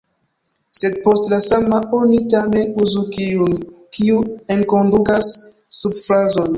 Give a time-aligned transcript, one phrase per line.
[0.79, 3.55] Sed post “la sama” oni tamen uzu kiun,
[3.99, 4.27] kiu
[4.59, 5.33] enkondukas
[5.83, 6.47] subfrazon.